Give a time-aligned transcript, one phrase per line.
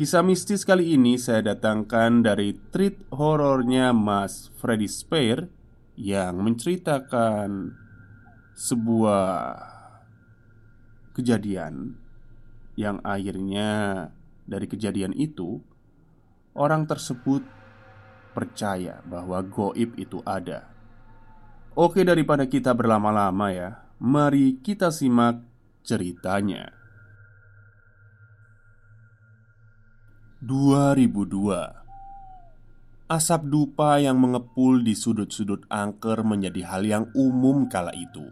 [0.00, 5.52] Kisah mistis kali ini saya datangkan dari treat horornya Mas Freddy Spare
[5.92, 7.76] yang menceritakan
[8.56, 9.60] sebuah
[11.12, 12.00] kejadian
[12.80, 14.08] yang akhirnya
[14.48, 15.60] dari kejadian itu
[16.56, 17.44] orang tersebut
[18.32, 20.64] percaya bahwa goib itu ada.
[21.76, 25.44] Oke, daripada kita berlama-lama ya, mari kita simak
[25.84, 26.79] ceritanya.
[30.40, 31.28] 2002
[33.12, 38.24] Asap dupa yang mengepul di sudut-sudut angker menjadi hal yang umum kala itu.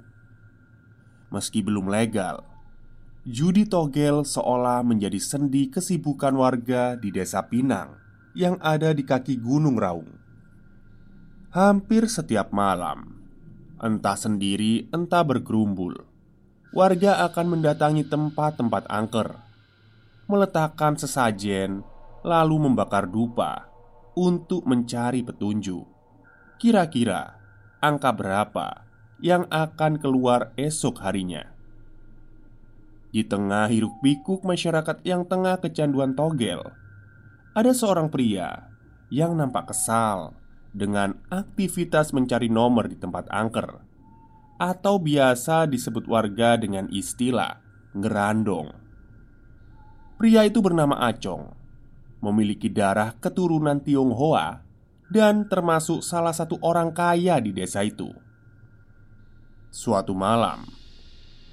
[1.28, 2.48] Meski belum legal
[3.28, 8.00] Judi togel seolah menjadi sendi kesibukan warga di desa Pinang
[8.32, 10.08] Yang ada di kaki Gunung Raung.
[11.52, 13.20] Hampir setiap malam
[13.84, 16.08] Entah sendiri entah bergerumbul
[16.72, 19.36] Warga akan mendatangi tempat-tempat angker
[20.24, 21.84] Meletakkan sesajen
[22.26, 23.68] lalu membakar dupa
[24.18, 25.86] untuk mencari petunjuk.
[26.58, 27.38] Kira-kira
[27.78, 28.82] angka berapa
[29.22, 31.46] yang akan keluar esok harinya?
[33.08, 36.60] Di tengah hiruk-pikuk masyarakat yang tengah kecanduan togel,
[37.54, 38.68] ada seorang pria
[39.08, 40.36] yang nampak kesal
[40.74, 43.80] dengan aktivitas mencari nomor di tempat angker,
[44.60, 47.62] atau biasa disebut warga dengan istilah
[47.96, 48.74] ngerandong.
[50.18, 51.57] Pria itu bernama Acong
[52.18, 54.62] memiliki darah keturunan Tionghoa
[55.08, 58.12] dan termasuk salah satu orang kaya di desa itu.
[59.68, 60.64] Suatu malam,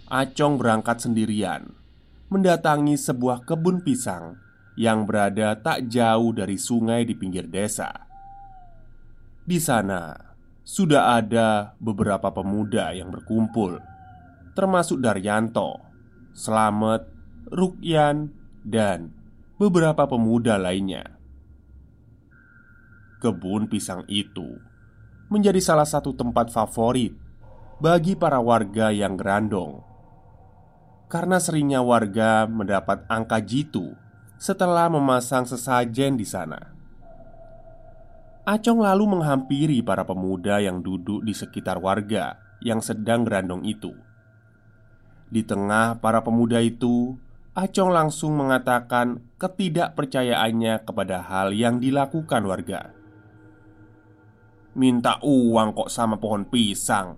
[0.05, 1.73] Acong berangkat sendirian
[2.29, 4.37] mendatangi sebuah kebun pisang
[4.77, 7.89] yang berada tak jauh dari sungai di pinggir desa.
[9.41, 10.13] Di sana
[10.61, 13.81] sudah ada beberapa pemuda yang berkumpul,
[14.53, 15.81] termasuk Daryanto,
[16.37, 17.05] Slamet,
[17.49, 18.29] Rukyan,
[18.61, 19.09] dan
[19.55, 21.15] beberapa pemuda lainnya.
[23.23, 24.59] Kebun pisang itu
[25.31, 27.15] menjadi salah satu tempat favorit
[27.79, 29.81] bagi para warga yang gerandong
[31.07, 33.95] karena seringnya warga mendapat angka jitu
[34.35, 36.75] setelah memasang sesajen di sana.
[38.45, 43.95] Acong lalu menghampiri para pemuda yang duduk di sekitar warga yang sedang gerandong itu.
[45.31, 47.17] Di tengah para pemuda itu
[47.55, 52.91] Acong langsung mengatakan ketidakpercayaannya kepada hal yang dilakukan warga.
[54.75, 57.15] Minta uang kok sama pohon pisang,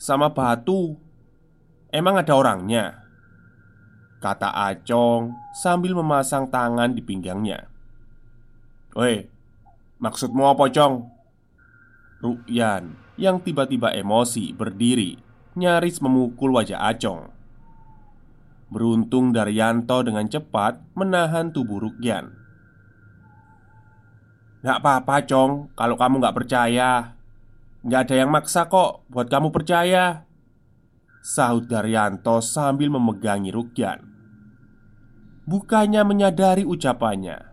[0.00, 0.96] sama batu.
[1.92, 3.04] Emang ada orangnya?
[4.16, 7.68] Kata Acong sambil memasang tangan di pinggangnya.
[8.96, 9.28] Woi,
[10.00, 11.04] maksudmu apa, Cong?
[12.24, 15.20] Rukyan yang tiba-tiba emosi berdiri
[15.52, 17.41] nyaris memukul wajah Acong.
[18.72, 22.32] Beruntung Daryanto dengan cepat menahan tubuh Rukyan.
[24.64, 25.76] Gak apa-apa Cong.
[25.76, 27.18] Kalau kamu gak percaya
[27.82, 30.22] Gak ada yang maksa kok Buat kamu percaya
[31.20, 34.00] Sahut Daryanto sambil memegangi Rukyan.
[35.44, 37.52] Bukannya menyadari ucapannya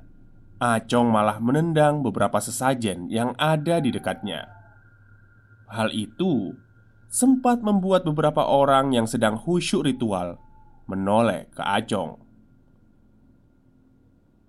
[0.60, 4.51] Acong malah menendang beberapa sesajen yang ada di dekatnya.
[5.72, 6.51] Hal itu
[7.07, 10.36] sempat membuat beberapa orang yang sedang khusyuk ritual
[10.89, 12.18] menoleh ke Acong.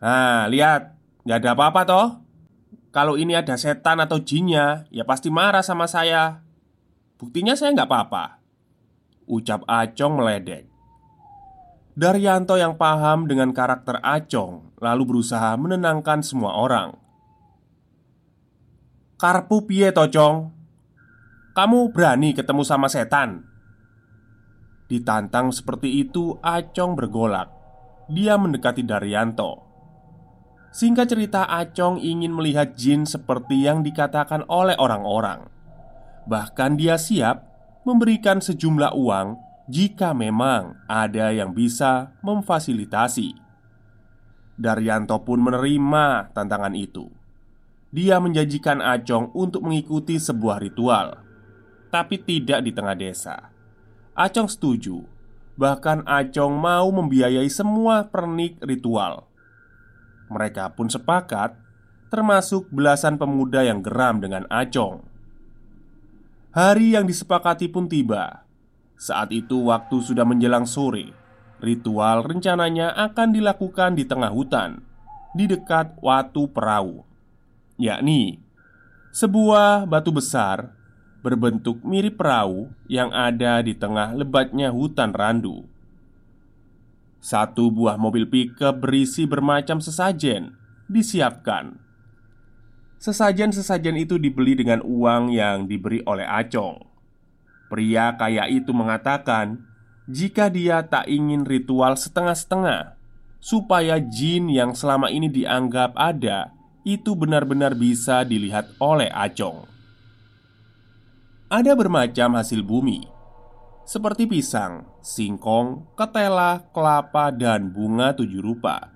[0.01, 0.97] Nah, lihat,
[1.29, 2.09] nggak ada apa-apa toh.
[2.91, 6.41] Kalau ini ada setan atau jinnya, ya pasti marah sama saya.
[7.21, 8.41] Buktinya saya nggak apa-apa.
[9.29, 10.65] Ucap Acong meledek.
[11.93, 16.97] Daryanto yang paham dengan karakter Acong lalu berusaha menenangkan semua orang.
[19.21, 20.49] Karpu piye tocong?
[21.53, 23.50] Kamu berani ketemu sama setan?
[24.91, 27.47] Ditantang seperti itu, Acong bergolak.
[28.11, 29.63] Dia mendekati Daryanto.
[30.75, 35.47] Singkat cerita, Acong ingin melihat jin seperti yang dikatakan oleh orang-orang.
[36.27, 37.47] Bahkan dia siap
[37.87, 39.39] memberikan sejumlah uang
[39.71, 43.39] jika memang ada yang bisa memfasilitasi.
[44.59, 47.07] Daryanto pun menerima tantangan itu.
[47.95, 51.23] Dia menjanjikan Acong untuk mengikuti sebuah ritual,
[51.95, 53.60] tapi tidak di tengah desa.
[54.21, 55.09] Acong setuju,
[55.57, 59.25] bahkan Acong mau membiayai semua pernik ritual.
[60.29, 61.57] Mereka pun sepakat,
[62.13, 65.01] termasuk belasan pemuda yang geram dengan Acong.
[66.53, 68.45] Hari yang disepakati pun tiba.
[69.01, 71.17] Saat itu waktu sudah menjelang sore
[71.65, 74.85] Ritual rencananya akan dilakukan di tengah hutan
[75.33, 77.01] Di dekat Watu Perahu
[77.81, 78.37] Yakni
[79.17, 80.77] Sebuah batu besar
[81.21, 85.69] Berbentuk mirip perahu Yang ada di tengah lebatnya hutan randu.
[87.21, 90.57] Satu buah mobil pickup berisi bermacam sesajen
[90.89, 91.77] Disiapkan.
[93.01, 96.85] Sesajen-sesajen itu dibeli dengan uang yang diberi oleh Acong.
[97.73, 99.65] Pria kaya itu mengatakan,
[100.05, 103.01] jika dia tak ingin ritual setengah-setengah,
[103.41, 106.53] supaya jin yang selama ini dianggap ada
[106.85, 109.65] itu benar-benar bisa dilihat oleh Acong.
[111.51, 113.11] Ada bermacam hasil bumi,
[113.83, 118.95] seperti pisang, singkong, ketela, kelapa, dan bunga tujuh rupa.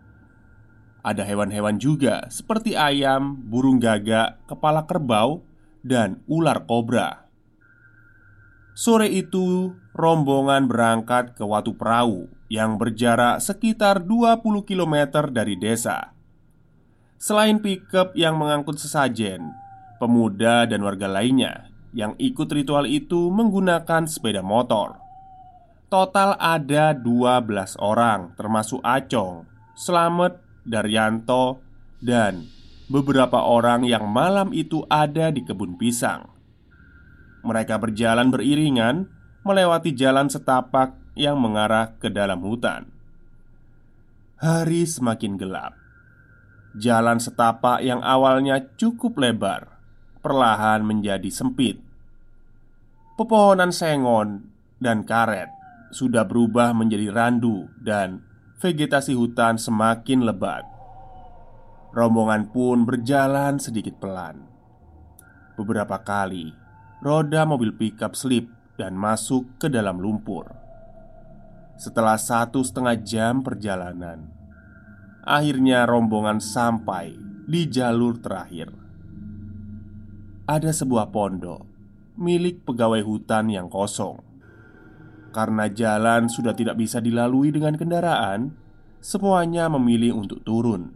[1.02, 5.42] Ada hewan-hewan juga, seperti ayam, burung gagak, kepala kerbau,
[5.82, 7.26] dan ular kobra.
[8.78, 16.14] Sore itu, rombongan berangkat ke Watu Perahu yang berjarak sekitar 20 km dari desa.
[17.18, 19.50] Selain pickup yang mengangkut sesajen,
[19.98, 24.98] pemuda dan warga lainnya yang ikut ritual itu menggunakan sepeda motor.
[25.86, 29.46] Total ada 12 orang termasuk Acong,
[29.78, 31.62] Slamet, Daryanto,
[32.02, 32.50] dan
[32.90, 36.26] beberapa orang yang malam itu ada di kebun pisang.
[37.46, 39.06] Mereka berjalan beriringan
[39.46, 42.90] melewati jalan setapak yang mengarah ke dalam hutan.
[44.42, 45.78] Hari semakin gelap.
[46.74, 49.73] Jalan setapak yang awalnya cukup lebar
[50.24, 51.76] perlahan menjadi sempit.
[53.20, 54.48] Pepohonan sengon
[54.80, 55.52] dan karet
[55.94, 58.26] sudah berubah menjadi randu, dan
[58.58, 60.66] vegetasi hutan semakin lebat.
[61.94, 64.42] Rombongan pun berjalan sedikit pelan.
[65.54, 66.50] Beberapa kali
[66.98, 70.50] roda mobil pickup slip dan masuk ke dalam lumpur.
[71.78, 74.26] Setelah satu setengah jam perjalanan,
[75.22, 77.14] akhirnya rombongan sampai
[77.46, 78.83] di jalur terakhir.
[80.44, 81.74] Ada sebuah pondok
[82.14, 84.22] milik pegawai hutan yang kosong.
[85.34, 88.54] Karena jalan sudah tidak bisa dilalui dengan kendaraan,
[89.02, 90.94] semuanya memilih untuk turun.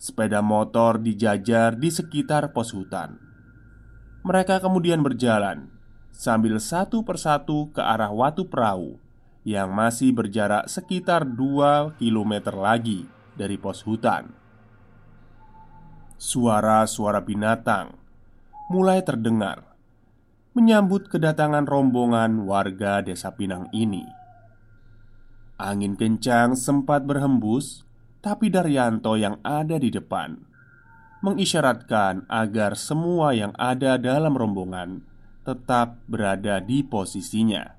[0.00, 3.20] Sepeda motor dijajar di sekitar pos hutan.
[4.26, 5.70] Mereka kemudian berjalan
[6.10, 8.98] sambil satu persatu ke arah Watu Perahu
[9.46, 13.06] yang masih berjarak sekitar 2 km lagi
[13.38, 14.34] dari pos hutan.
[16.18, 18.05] Suara-suara binatang
[18.66, 19.62] mulai terdengar
[20.56, 24.02] menyambut kedatangan rombongan warga Desa Pinang ini.
[25.60, 27.84] Angin kencang sempat berhembus,
[28.24, 30.46] tapi Daryanto yang ada di depan
[31.24, 35.00] mengisyaratkan agar semua yang ada dalam rombongan
[35.42, 37.74] tetap berada di posisinya.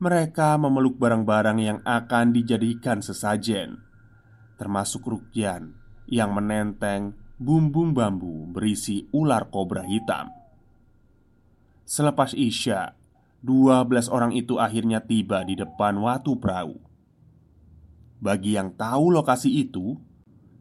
[0.00, 3.84] Mereka memeluk barang-barang yang akan dijadikan sesajen,
[4.56, 5.76] termasuk rukyan
[6.08, 10.28] yang menenteng bumbung bambu berisi ular kobra hitam.
[11.88, 12.92] Selepas Isya,
[13.40, 16.76] 12 orang itu akhirnya tiba di depan Watu Perahu.
[18.20, 19.96] Bagi yang tahu lokasi itu,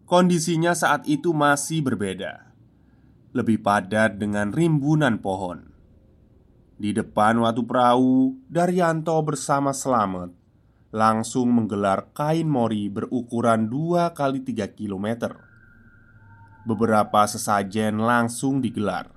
[0.09, 2.49] Kondisinya saat itu masih berbeda
[3.29, 5.69] Lebih padat dengan rimbunan pohon
[6.81, 10.33] Di depan waktu perahu Daryanto bersama Selamet
[10.89, 15.37] langsung menggelar kain mori berukuran 2 kali 3 km.
[16.69, 19.09] Beberapa sesajen langsung digelar.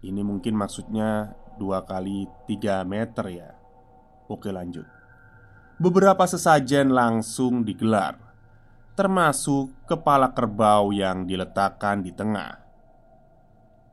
[0.00, 3.52] Ini mungkin maksudnya 2 kali 3 meter ya.
[4.24, 4.88] Oke, lanjut.
[5.76, 8.16] Beberapa sesajen langsung digelar,
[8.96, 12.56] termasuk kepala kerbau yang diletakkan di tengah.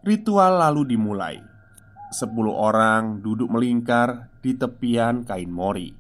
[0.08, 1.43] Ritual lalu dimulai.
[2.15, 5.91] Sepuluh orang duduk melingkar di tepian kain mori.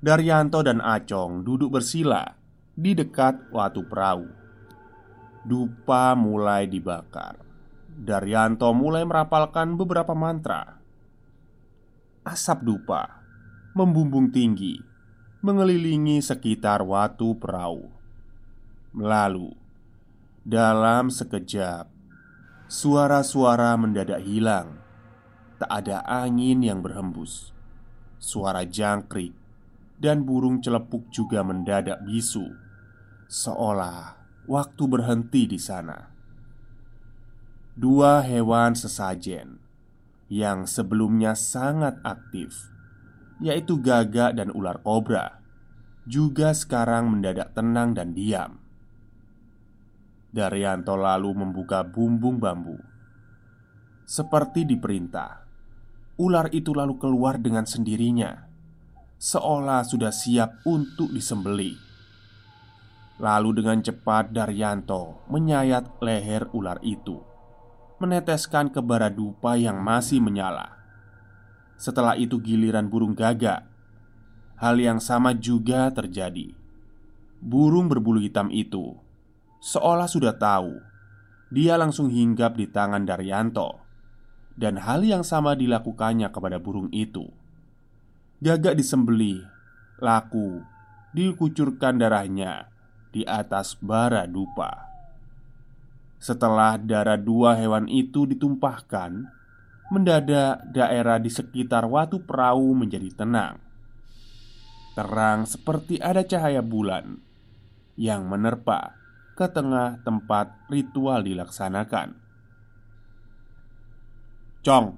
[0.00, 2.24] Daryanto dan Acong duduk bersila
[2.72, 4.41] di dekat watu perahu.
[5.42, 7.38] Dupa mulai dibakar.
[7.92, 10.78] Daryanto mulai merapalkan beberapa mantra.
[12.22, 13.22] Asap dupa
[13.74, 14.78] membumbung tinggi,
[15.42, 17.88] mengelilingi sekitar watu perahu.
[18.92, 19.50] Lalu,
[20.44, 21.92] dalam sekejap,
[22.72, 24.80] Suara-suara mendadak hilang.
[25.60, 27.52] Tak ada angin yang berhembus.
[28.16, 29.36] Suara jangkrik
[30.00, 32.48] dan burung celepuk juga mendadak bisu,
[33.28, 36.10] seolah waktu berhenti di sana.
[37.72, 39.62] Dua hewan sesajen
[40.28, 42.68] yang sebelumnya sangat aktif,
[43.40, 45.40] yaitu gagak dan ular kobra,
[46.04, 48.62] juga sekarang mendadak tenang dan diam.
[50.32, 52.80] Daryanto lalu membuka bumbung bambu
[54.08, 55.44] Seperti diperintah
[56.16, 58.48] Ular itu lalu keluar dengan sendirinya
[59.20, 61.91] Seolah sudah siap untuk disembeli
[63.20, 67.20] Lalu dengan cepat Daryanto menyayat leher ular itu
[68.00, 70.74] Meneteskan ke bara dupa yang masih menyala.
[71.76, 73.68] Setelah itu giliran burung gagak.
[74.58, 76.54] Hal yang sama juga terjadi.
[77.42, 78.94] Burung berbulu hitam itu
[79.58, 80.78] Seolah sudah tahu
[81.50, 83.82] Dia langsung hinggap di tangan Daryanto
[84.54, 87.26] Dan hal yang sama dilakukannya kepada burung itu.
[88.38, 89.42] Gagak disembeli
[89.98, 90.62] Laku
[91.10, 92.71] Dikucurkan darahnya
[93.12, 94.88] Di atas bara dupa.
[96.16, 99.28] Setelah darah dua hewan itu ditumpahkan
[99.92, 103.60] Mendadak daerah di sekitar watu perahu menjadi tenang.
[104.96, 107.20] Terang seperti ada cahaya bulan
[108.00, 108.96] Yang menerpa
[109.36, 112.16] ke tengah tempat ritual dilaksanakan.
[114.62, 114.96] Cong,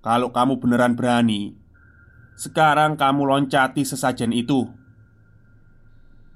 [0.00, 1.52] kalau kamu beneran berani,
[2.38, 4.64] sekarang kamu loncati sesajen itu,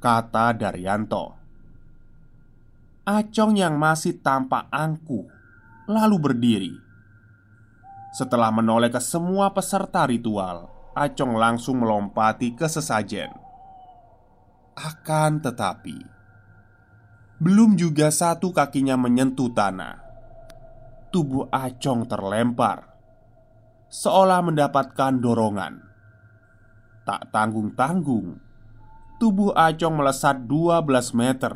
[0.00, 1.36] kata Daryanto.
[3.04, 5.28] Acong yang masih tampak angkuh
[5.84, 6.74] lalu berdiri.
[8.16, 13.30] Setelah menoleh ke semua peserta ritual, Acong langsung melompati ke sesajen.
[14.74, 16.00] Akan tetapi,
[17.40, 19.96] belum juga satu kakinya menyentuh tanah
[21.08, 22.84] Tubuh Acong terlempar
[23.88, 25.80] Seolah mendapatkan dorongan
[27.08, 28.49] Tak tanggung-tanggung
[29.20, 31.52] Tubuh Acong melesat 12 meter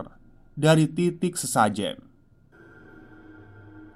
[0.53, 1.97] Dari titik sesajen.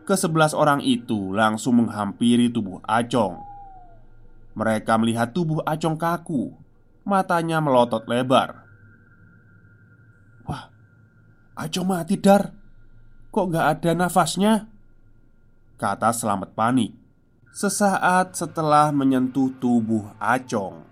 [0.09, 3.45] Kesebelas orang itu langsung menghampiri tubuh Acong.
[4.57, 6.57] Mereka melihat tubuh Acong kaku
[7.05, 8.69] Matanya melotot lebar.
[11.59, 12.55] Aco mati dar.
[13.35, 14.71] Kok gak ada nafasnya?
[15.75, 16.95] Kata selamat panik
[17.51, 20.87] Sesaat setelah menyentuh tubuh Acong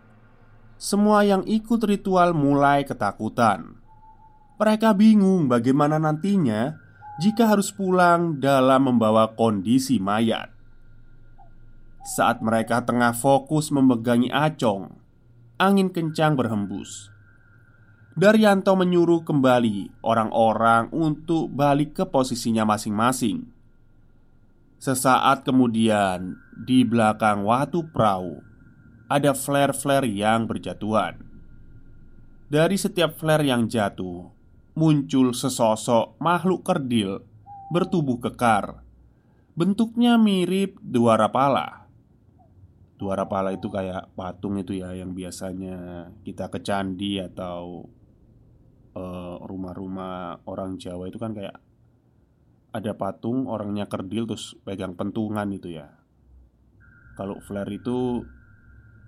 [0.77, 3.81] Semua yang ikut ritual mulai ketakutan.
[4.61, 6.85] Mereka bingung bagaimana nantinya
[7.17, 10.53] Jika harus pulang dalam membawa kondisi mayat.
[12.05, 14.93] Saat mereka tengah fokus memegangi Acong
[15.57, 17.09] Angin kencang berhembus.
[18.13, 23.49] Daryanto menyuruh kembali orang-orang untuk balik ke posisinya masing-masing.
[24.77, 28.45] Sesaat kemudian, di belakang watu perahu
[29.07, 31.23] ada flare-flare yang berjatuhan.
[32.47, 34.31] Dari setiap flare yang jatuh,
[34.79, 37.23] muncul sesosok makhluk kerdil
[37.75, 38.83] bertubuh kekar.
[39.57, 41.89] Bentuknya mirip dua rapala.
[42.97, 47.89] Dua rapala itu kayak patung itu ya yang biasanya kita ke candi atau
[48.97, 51.61] Eh, rumah-rumah orang Jawa itu kan kayak
[52.73, 56.01] ada patung orangnya kerdil terus pegang pentungan itu ya.
[57.13, 58.25] Kalau flare itu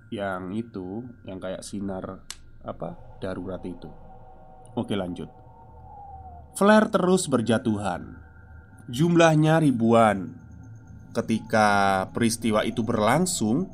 [0.08, 2.24] yang itu yang kayak sinar
[2.64, 3.88] apa darurat itu.
[4.76, 5.28] Oke lanjut.
[6.56, 8.18] Flare terus berjatuhan.
[8.88, 10.34] Jumlahnya ribuan.
[11.12, 13.68] Ketika peristiwa itu berlangsung,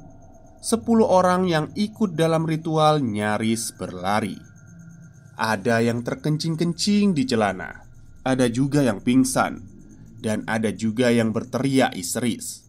[0.65, 4.41] sepuluh orang yang ikut dalam ritual nyaris berlari.
[5.37, 7.85] Ada yang terkencing-kencing di celana,
[8.23, 9.61] ada juga yang pingsan,
[10.23, 12.64] dan ada juga yang berteriak histeris.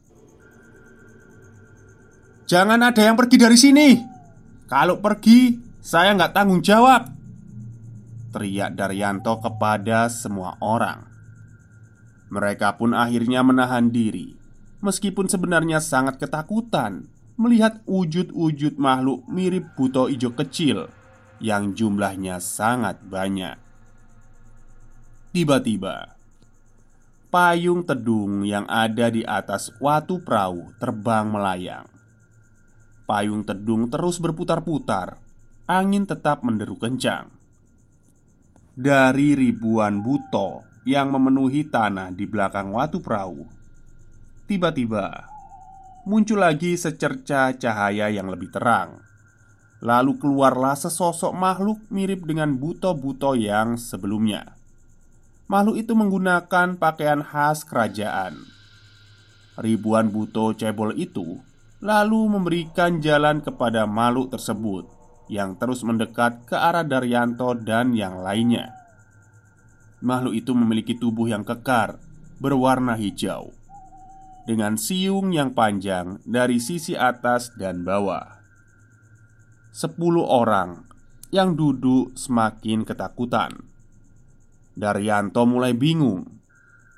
[2.45, 3.89] "Jangan ada yang pergi dari sini!
[4.65, 7.13] Kalau pergi, saya nggak tanggung jawab
[8.33, 11.05] Teriak Daryanto kepada semua orang
[12.33, 14.33] Mereka pun akhirnya menahan diri
[14.81, 17.05] Meskipun sebenarnya sangat ketakutan
[17.37, 20.89] Melihat wujud-wujud makhluk mirip buto ijo kecil
[21.37, 23.61] Yang jumlahnya sangat banyak
[25.37, 26.17] Tiba-tiba
[27.29, 31.94] Payung tedung yang ada di atas watu perahu terbang melayang.
[33.05, 35.21] Payung tedung terus berputar-putar.
[35.69, 37.29] Angin tetap menderu kencang.
[38.73, 43.45] Dari ribuan buto yang memenuhi tanah di belakang watu perahu,
[44.49, 45.25] tiba-tiba
[46.05, 49.01] muncul lagi secerca cahaya yang lebih terang.
[49.85, 54.57] Lalu keluarlah sesosok makhluk mirip dengan buto-buto yang sebelumnya.
[55.45, 58.33] Makhluk itu menggunakan pakaian khas kerajaan.
[59.61, 61.37] Ribuan buto cebol itu
[61.85, 64.89] lalu memberikan jalan kepada makhluk tersebut
[65.29, 68.73] yang terus mendekat ke arah Daryanto dan yang lainnya.
[70.01, 72.01] Makhluk itu memiliki tubuh yang kekar,
[72.41, 73.53] berwarna hijau,
[74.49, 78.41] dengan siung yang panjang dari sisi atas dan bawah.
[79.69, 80.89] Sepuluh orang
[81.29, 83.75] yang duduk semakin ketakutan
[84.75, 86.27] Daryanto mulai bingung.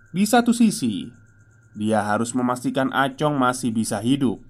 [0.10, 1.06] Di satu sisi,
[1.78, 4.47] dia harus memastikan Acong masih bisa hidup.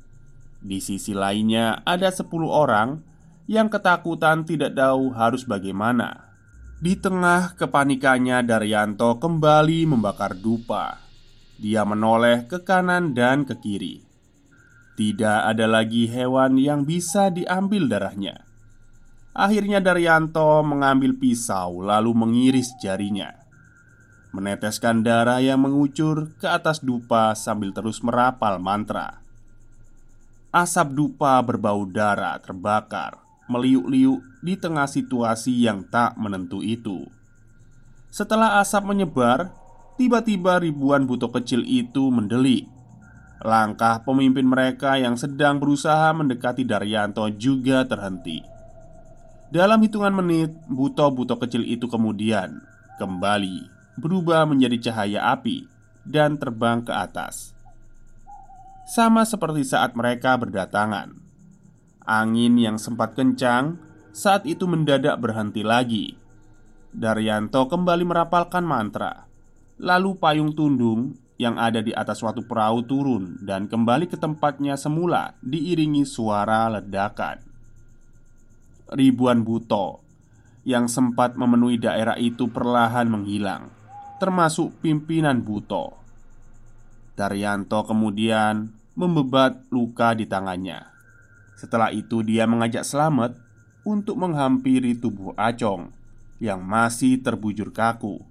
[0.68, 3.00] Di sisi lainnya, ada sepuluh orang
[3.48, 6.28] yang ketakutan tidak tahu harus bagaimana.
[6.84, 11.00] Di tengah kepanikannya, Daryanto kembali membakar dupa.
[11.56, 14.04] Dia menoleh ke kanan dan ke kiri.
[15.00, 18.44] Tidak ada lagi hewan yang bisa diambil darahnya.
[19.32, 23.38] Akhirnya Daryanto mengambil pisau lalu mengiris jarinya
[24.34, 29.27] Meneteskan darah yang mengucur ke atas dupa sambil terus merapal mantra
[30.52, 37.08] Asap dupa berbau darah terbakar Meliuk-liuk di tengah situasi yang tak menentu itu.
[38.12, 39.52] Setelah asap menyebar
[39.98, 42.70] Tiba-tiba ribuan buto kecil itu mendelik.
[43.42, 48.46] Langkah pemimpin mereka yang sedang berusaha mendekati Daryanto juga terhenti.
[49.50, 52.62] Dalam hitungan menit, buto-buto kecil itu kemudian
[53.02, 55.66] kembali berubah menjadi cahaya api
[56.06, 57.57] dan terbang ke atas.
[58.88, 61.12] Sama seperti saat mereka berdatangan,
[62.08, 63.76] angin yang sempat kencang
[64.16, 66.16] saat itu mendadak berhenti lagi.
[66.96, 69.28] Daryanto kembali merapalkan mantra,
[69.76, 75.36] lalu payung tundung yang ada di atas suatu perahu turun dan kembali ke tempatnya semula,
[75.44, 77.48] diiringi suara ledakan
[78.94, 80.00] ribuan buto
[80.68, 83.72] yang sempat memenuhi daerah itu perlahan menghilang,
[84.20, 85.96] termasuk pimpinan buto.
[87.16, 90.82] Daryanto kemudian membebat luka di tangannya.
[91.54, 93.38] Setelah itu, dia mengajak Selamat
[93.86, 95.94] untuk menghampiri tubuh Acong
[96.42, 98.26] yang masih terbujur kaku.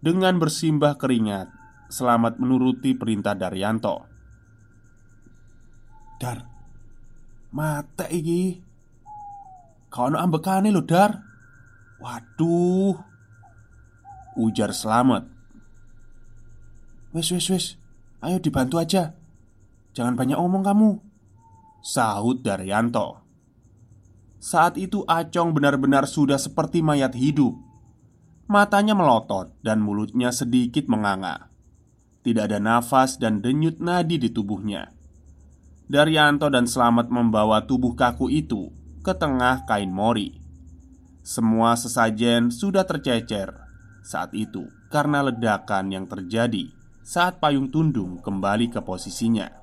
[0.00, 1.52] Dengan bersimbah keringat,
[1.92, 4.08] Selamat menuruti perintah Daryanto.
[6.16, 6.48] Dar,
[7.52, 8.72] mata iki
[9.92, 11.20] Kau ono ambekane lho, Dar.
[12.00, 12.96] Waduh.
[14.40, 15.28] Ujar selamat.
[17.12, 17.66] Wes wes wes.
[18.24, 19.12] Ayo dibantu aja.
[19.92, 20.90] Jangan banyak omong kamu.
[21.84, 23.20] Sahut Daryanto.
[24.42, 27.54] Saat itu Acong benar-benar sudah seperti mayat hidup.
[28.50, 31.52] Matanya melotot dan mulutnya sedikit menganga.
[32.26, 34.90] Tidak ada nafas dan denyut nadi di tubuhnya.
[35.86, 38.72] Daryanto dan Selamat membawa tubuh kaku itu
[39.04, 40.40] ke tengah kain mori.
[41.22, 43.54] Semua sesajen sudah tercecer
[44.02, 46.66] saat itu karena ledakan yang terjadi
[47.06, 49.61] saat payung tundung kembali ke posisinya.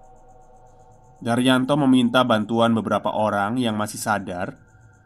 [1.19, 4.55] Daryanto meminta bantuan beberapa orang yang masih sadar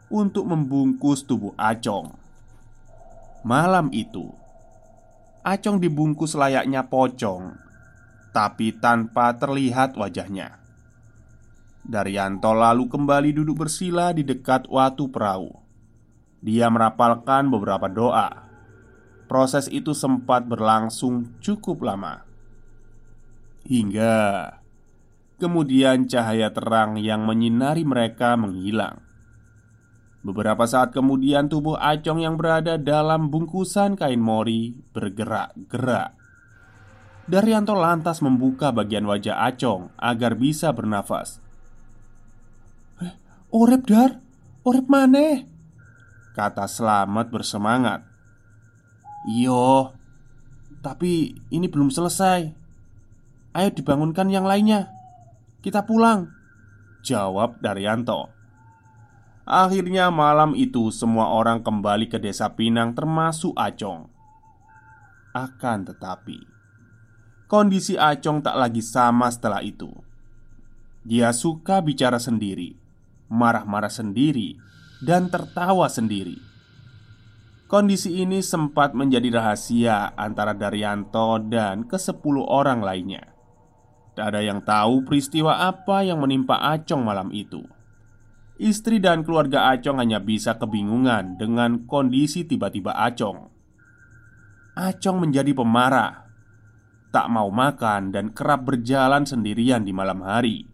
[0.06, 2.14] untuk membungkus tubuh Acong.
[3.42, 4.30] Malam itu,
[5.42, 7.58] Acong dibungkus layaknya pocong,
[8.30, 10.62] tapi tanpa terlihat wajahnya.
[11.84, 15.52] Daryanto lalu kembali duduk bersila di dekat watu perahu.
[16.40, 18.46] Dia merapalkan beberapa doa.
[19.28, 22.24] Proses itu sempat berlangsung cukup lama
[23.64, 24.52] hingga
[25.38, 29.02] kemudian cahaya terang yang menyinari mereka menghilang.
[30.24, 36.16] Beberapa saat kemudian, tubuh Acong yang berada dalam bungkusan kain mori bergerak-gerak.
[37.28, 41.44] Daryanto lantas membuka bagian wajah Acong agar bisa bernafas.
[43.54, 44.18] Orep dar,
[44.66, 45.46] orep maneh
[46.34, 48.02] Kata Selamat bersemangat
[49.30, 49.94] Iyo
[50.82, 52.50] Tapi ini belum selesai
[53.54, 54.93] Ayo dibangunkan yang lainnya
[55.64, 56.28] Kita pulang
[57.00, 58.28] Jawab Daryanto.
[59.48, 64.12] Akhirnya malam itu semua orang kembali ke desa Pinang termasuk Acong.
[65.32, 66.36] Akan tetapi
[67.48, 69.88] Kondisi Acong tak lagi sama setelah itu.
[71.00, 72.76] Dia suka bicara sendiri
[73.32, 74.60] Marah-marah sendiri
[75.00, 76.36] Dan tertawa sendiri.
[77.72, 83.33] Kondisi ini sempat menjadi rahasia antara Daryanto dan ke sepuluh orang lainnya
[84.14, 87.66] Tak ada yang tahu peristiwa apa yang menimpa Acong malam itu
[88.54, 93.50] Istri dan keluarga Acong hanya bisa kebingungan dengan kondisi tiba-tiba Acong.
[94.78, 96.30] Acong menjadi pemarah,
[97.10, 100.70] tak mau makan, dan kerap berjalan sendirian di malam hari.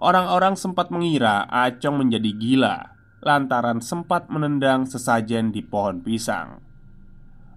[0.00, 2.76] Orang-orang sempat mengira Acong menjadi gila
[3.24, 6.60] lantaran sempat menendang sesajen di pohon pisang.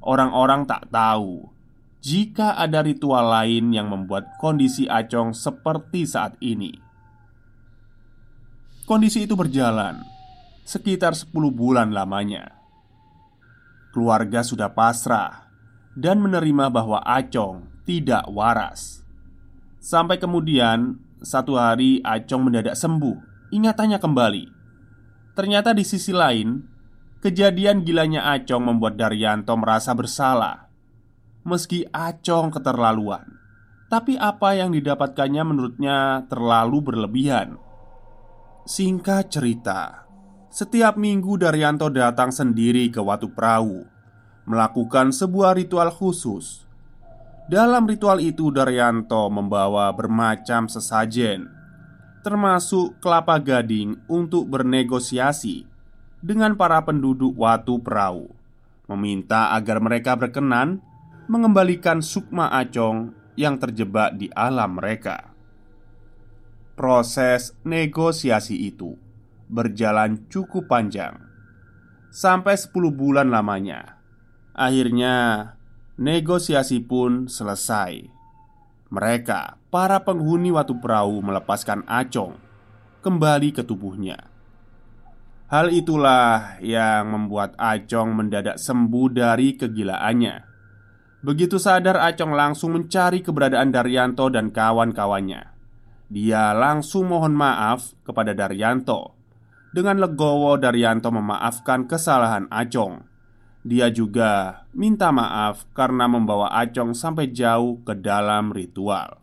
[0.04, 1.48] Orang-orang tak tahu
[2.08, 6.72] jika ada ritual lain yang membuat kondisi Acong seperti saat ini.
[8.88, 10.00] Kondisi itu berjalan
[10.64, 12.56] sekitar 10 bulan lamanya.
[13.92, 15.52] Keluarga sudah pasrah
[16.00, 19.04] dan menerima bahwa Acong tidak waras.
[19.84, 24.46] Sampai kemudian satu hari Acong mendadak sembuh, ingatannya kembali.
[25.36, 26.64] Ternyata di sisi lain,
[27.20, 30.67] kejadian gilanya Acong membuat Daryanto merasa bersalah.
[31.48, 33.24] Meski Acong keterlaluan,
[33.88, 37.56] tapi apa yang didapatkannya menurutnya terlalu berlebihan.
[38.68, 40.08] Singkat cerita,
[40.52, 43.88] setiap minggu Daryanto datang sendiri ke Watu Perahu
[44.44, 46.68] Melakukan sebuah ritual khusus.
[47.48, 51.48] Dalam ritual itu Daryanto membawa bermacam sesajen
[52.28, 55.64] Termasuk kelapa gading untuk bernegosiasi
[56.20, 58.28] Dengan para penduduk Watu Perahu
[58.92, 60.84] Meminta agar mereka berkenan
[61.28, 65.36] Mengembalikan Sukma Acong yang terjebak di alam mereka.
[66.72, 68.96] Proses negosiasi itu
[69.52, 71.20] berjalan cukup panjang
[72.08, 74.00] Sampai 10 bulan lamanya.
[74.56, 75.52] Akhirnya
[76.00, 78.08] negosiasi pun selesai.
[78.88, 82.40] Mereka, para penghuni Watu Perahu melepaskan Acong
[83.04, 84.32] Kembali ke tubuhnya.
[85.52, 90.47] Hal itulah yang membuat Acong mendadak sembuh dari kegilaannya
[91.22, 95.58] Begitu sadar Acong langsung mencari keberadaan Daryanto dan kawan-kawannya
[96.08, 99.16] dia langsung mohon maaf kepada Daryanto.
[99.76, 103.04] Dengan legowo, Daryanto memaafkan kesalahan Acong.
[103.68, 109.20] Dia juga minta maaf karena membawa Acong sampai jauh ke dalam ritual.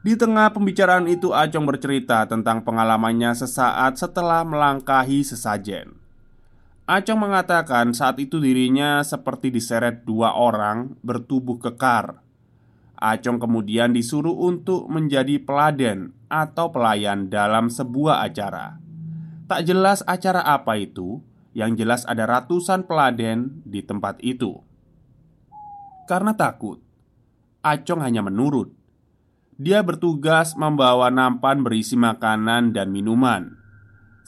[0.00, 5.97] Di tengah pembicaraan itu, Acong bercerita tentang pengalamannya sesaat setelah melangkahi sesajen.
[6.88, 12.24] Acong mengatakan saat itu dirinya seperti diseret dua orang bertubuh kekar
[12.98, 18.82] Acong kemudian disuruh untuk menjadi peladen atau pelayan dalam sebuah acara.
[19.46, 21.22] Tak jelas acara apa itu,
[21.54, 24.58] yang jelas ada ratusan peladen di tempat itu.
[26.10, 26.82] Karena takut,
[27.62, 28.74] Acong hanya menurut.
[29.58, 33.57] Dia bertugas membawa nampan berisi makanan dan minuman.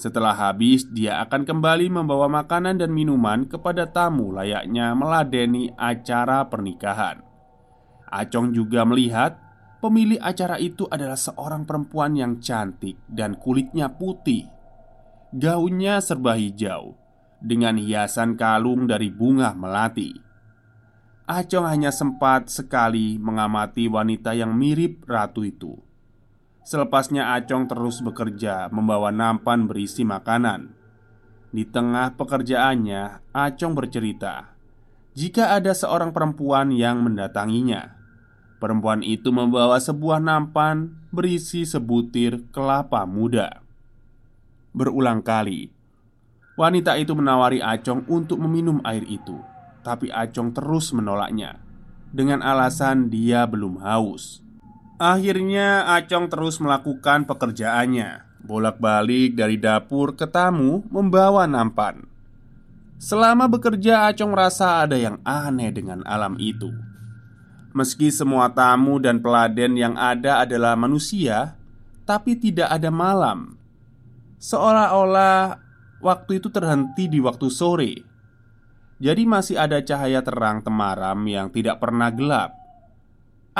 [0.00, 7.20] Setelah habis, dia akan kembali membawa makanan dan minuman kepada tamu, layaknya meladeni acara pernikahan.
[8.08, 9.36] Acong juga melihat
[9.84, 14.48] pemilik acara itu adalah seorang perempuan yang cantik dan kulitnya putih.
[15.36, 16.96] Gaunnya serba hijau
[17.44, 20.16] dengan hiasan kalung dari bunga melati.
[21.28, 25.89] Acong hanya sempat sekali mengamati wanita yang mirip ratu itu.
[26.62, 30.72] Selepasnya Acong terus bekerja membawa nampan berisi makanan.
[31.50, 34.60] Di tengah pekerjaannya, Acong bercerita
[35.10, 37.98] jika ada seorang perempuan yang mendatanginya.
[38.60, 43.64] Perempuan itu membawa sebuah nampan berisi sebutir kelapa muda.
[44.70, 45.72] Berulang kali,
[46.54, 49.40] wanita itu menawari Acong untuk meminum air itu,
[49.80, 51.58] tapi Acong terus menolaknya
[52.12, 54.44] dengan alasan dia belum haus.
[55.00, 62.04] Akhirnya, Acong terus melakukan pekerjaannya, bolak-balik dari dapur ke tamu membawa nampan.
[63.00, 66.68] Selama bekerja, Acong merasa ada yang aneh dengan alam itu.
[67.72, 71.56] Meski semua tamu dan peladen yang ada adalah manusia,
[72.04, 73.56] tapi tidak ada malam.
[74.36, 75.56] Seolah-olah
[76.04, 77.92] waktu itu terhenti di waktu sore.
[79.00, 82.59] Jadi masih ada cahaya terang temaram yang tidak pernah gelap.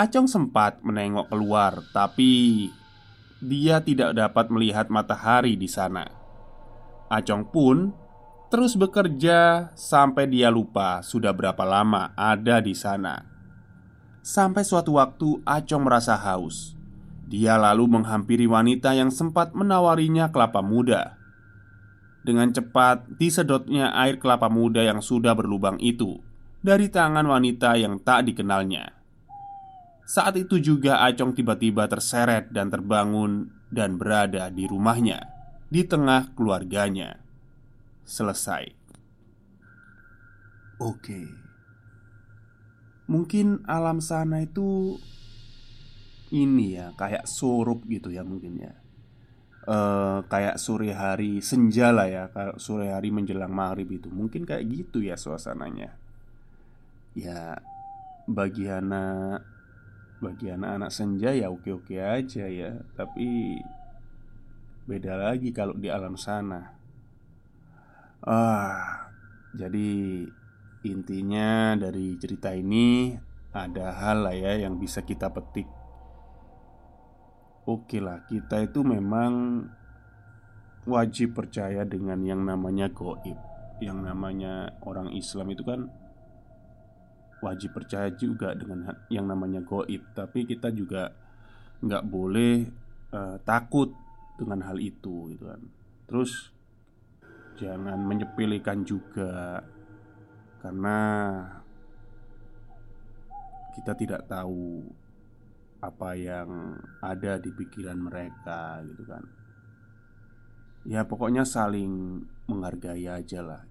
[0.00, 2.64] Acong sempat menengok keluar, tapi
[3.44, 6.08] dia tidak dapat melihat matahari di sana.
[7.12, 7.92] Acong pun
[8.48, 13.28] terus bekerja sampai dia lupa sudah berapa lama ada di sana.
[14.24, 16.76] Sampai suatu waktu Acong merasa haus
[17.24, 21.16] Dia lalu menghampiri wanita yang sempat menawarinya kelapa muda
[22.20, 26.20] Dengan cepat disedotnya air kelapa muda yang sudah berlubang itu
[26.60, 28.99] Dari tangan wanita yang tak dikenalnya
[30.10, 35.22] Saat itu juga Acong tiba-tiba terseret dan terbangun Dan berada di rumahnya
[35.70, 37.22] Di tengah keluarganya.
[38.02, 38.74] Selesai.
[40.82, 41.30] Oke.
[43.06, 44.98] Mungkin alam sana itu
[46.34, 48.74] Ini ya Kayak surup gitu ya mungkin ya.
[49.70, 54.08] Uh, kayak sore hari senja lah ya, kalau sore hari menjelang maghrib itu.
[54.08, 55.94] Mungkin kayak gitu ya suasananya.
[57.12, 57.60] Ya
[58.24, 59.49] bagi anak
[60.20, 63.58] bagi anak-anak senja ya oke-oke aja ya, tapi
[64.84, 66.76] beda lagi kalau di alam sana.
[68.20, 69.08] Ah,
[69.56, 70.28] jadi
[70.84, 73.16] intinya dari cerita ini
[73.50, 75.66] ada hal lah ya yang bisa kita petik
[77.68, 79.62] Oke lah, kita itu memang
[80.88, 83.36] wajib percaya dengan yang namanya goib
[83.84, 85.92] Yang namanya orang Islam itu kan
[87.40, 90.12] wajib percaya juga dengan yang namanya goib.
[90.12, 91.12] Tapi kita juga
[91.80, 92.68] nggak boleh
[93.16, 93.92] uh, takut
[94.36, 95.60] dengan hal itu gitu kan.
[96.08, 96.52] Terus
[97.60, 99.60] jangan menyepelekan juga
[100.60, 100.98] Karena
[103.72, 104.84] kita tidak tahu
[105.80, 109.24] apa yang ada di pikiran mereka gitu kan.
[110.84, 113.62] Ya pokoknya saling menghargai aja lah.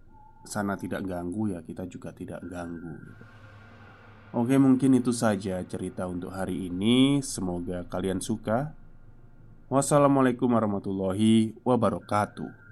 [0.50, 3.26] Sana tidak ganggu ya kita juga tidak ganggu gitu.
[4.30, 7.18] Oke mungkin itu saja cerita untuk hari ini.
[7.26, 8.78] Semoga kalian suka.
[9.74, 12.69] Wassalamualaikum warahmatullahi wabarakatuh